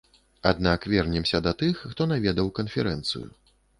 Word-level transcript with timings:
Аднак 0.51 0.87
вернемся 0.93 1.41
да 1.49 1.53
тых, 1.59 1.83
хто 1.91 2.07
наведаў 2.13 2.51
канферэнцыю. 2.61 3.27